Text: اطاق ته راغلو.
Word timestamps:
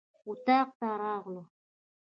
اطاق 0.29 0.67
ته 0.79 0.87
راغلو. 1.01 1.41